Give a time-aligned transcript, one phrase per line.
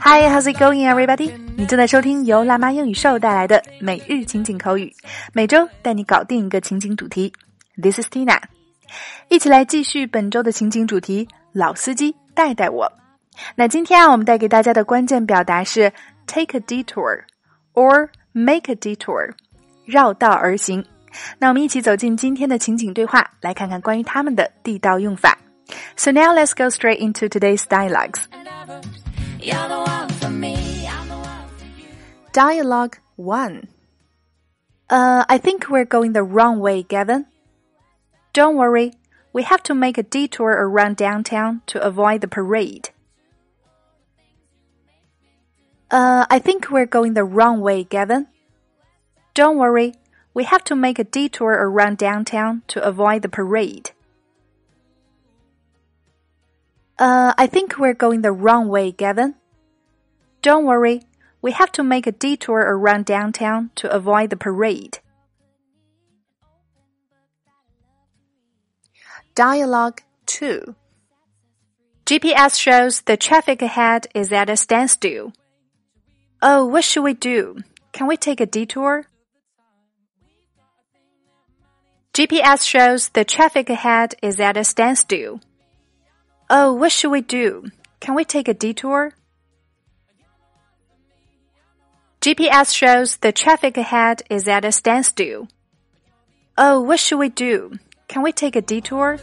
[0.00, 1.30] Hi, how's it going, everybody?
[1.56, 4.90] 你正在收听由辣妈英语秀带来的每日情景口语，
[5.34, 7.30] 每周带你搞定一个情景主题。
[7.76, 8.40] This is Tina，
[9.28, 11.28] 一起来继续本周的情景主题。
[11.52, 12.90] 老司机带带我。
[13.56, 15.92] 那今天啊，我们带给大家的关键表达是
[16.26, 17.24] take a detour
[17.74, 19.32] or make a detour，
[19.84, 20.82] 绕道而行。
[21.38, 25.36] 那我们一起走进今天的情景对话，来看看关于他们的地道用法。
[25.96, 28.28] So now let's go straight into today's dialogues.
[32.32, 33.68] Dialogue 1
[34.90, 37.26] Uh, I think we're going the wrong way, Gavin.
[38.32, 38.92] Don't worry,
[39.32, 42.90] we have to make a detour around downtown to avoid the parade.
[45.90, 48.26] Uh, I think we're going the wrong way, Gavin.
[49.32, 49.94] Don't worry,
[50.34, 53.92] we have to make a detour around downtown to avoid the parade.
[56.98, 59.34] Uh, I think we're going the wrong way, Gavin.
[60.40, 61.02] Don't worry,
[61.42, 65.00] we have to make a detour around downtown to avoid the parade.
[69.34, 70.74] Dialogue 2
[72.06, 75.32] GPS shows the traffic ahead is at a standstill.
[76.40, 77.58] Oh, what should we do?
[77.92, 79.06] Can we take a detour?
[82.14, 85.40] GPS shows the traffic ahead is at a standstill.
[86.49, 87.71] Oh, what should we do?
[87.99, 89.13] Can we take a detour?
[92.19, 95.47] GPS shows the traffic ahead is at a standstill.
[96.57, 97.71] Oh, what should we do?
[98.07, 99.17] Can we take a detour?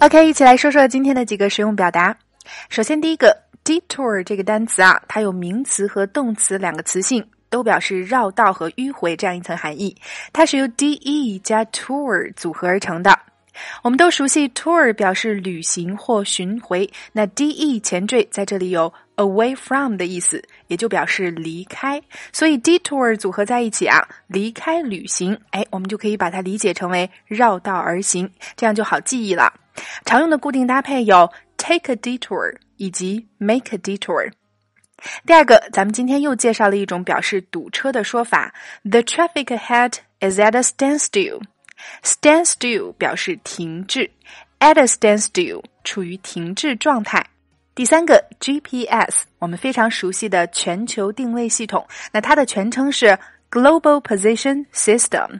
[0.00, 2.16] OK，一起来说说今天的几个实用表达。
[2.68, 9.96] 首先，第一个 detour 这个单词啊，它有名词和动词两个词性，都表示绕道和迂回这样一层含义。
[10.32, 13.18] 它是由 de 加 tour 组合而成的。
[13.83, 22.01] 我们都熟悉 tour 表示旅行或巡回，那 de 前缀在这里有 away from 的意思，也就表示离开。
[22.31, 29.53] 所以 detour 组合在一起啊，离开旅行，哎，我们就可以把它理解成为绕道而行，这样就好记忆了。
[30.05, 34.31] 常用的固定搭配有 take a detour 以及 make a detour。
[35.25, 41.41] 第二个，咱们今天又介绍了一种表示堵车的说法：The traffic ahead is at a standstill。
[42.03, 44.09] Stand still 表示停滞
[44.59, 47.25] ，at a standstill 处于停滞状态。
[47.73, 53.17] 第三个 GPS，我们非常熟悉的全球定位系统，那它的全称是
[53.49, 55.39] Global Position System。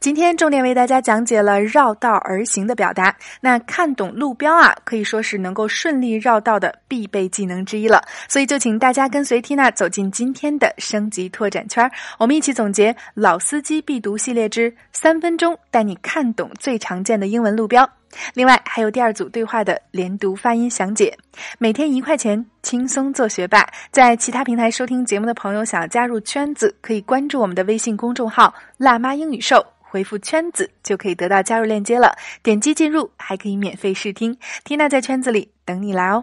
[0.00, 3.14] 今天重点为大家讲解了绕道而行的表达。
[3.38, 8.02] 那看懂路标啊，可以说是能够顺利绕道的必备技能之一了。
[8.26, 11.86] 所以就请大家跟随缇娜走进今天的升级拓展圈，
[12.18, 17.86] 我们一起总结老司机必读系列之三分钟带你看懂最常见的英文路标。
[18.32, 21.14] 另外还有第二组对话的连读发音详解。
[21.58, 23.68] 每天一块钱，轻松做学霸。
[23.90, 29.62] 在其他平台收听节目的朋友，想要加入圈子，可以关注我们的微信公众号“辣妈英语秀”。
[29.90, 34.38] 回复圈子就可以得到加入链接了，点击进入还可以免费试听。
[34.64, 36.22] 缇娜在圈子里等你来哦。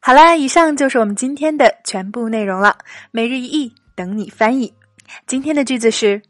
[0.00, 2.78] 好啦，以上就是我们今天的全部内容了。
[3.12, 4.74] 每日一译，等你翻译。
[5.24, 6.20] 今天的句子是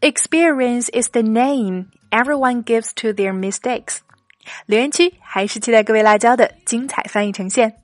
[0.00, 3.98] ：Experience is the name everyone gives to their mistakes。
[4.64, 7.74] 留言区还是期待各位辣椒的精彩翻译呈现。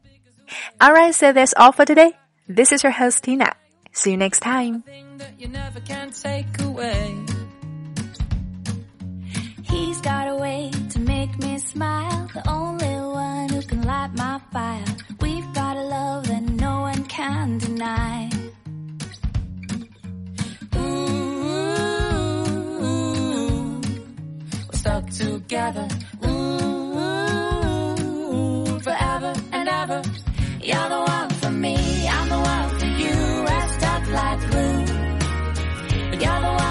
[0.78, 2.14] All right, so that's all for today.
[2.48, 3.61] This is your host Tina.
[3.92, 4.84] See you next time.
[9.62, 14.40] He's got a way to make me smile, the only one who can light my
[14.52, 14.84] fire.
[15.20, 18.30] We've got a love that no one can deny.
[25.18, 25.88] Together.
[26.26, 26.71] Ooh,
[36.22, 36.61] One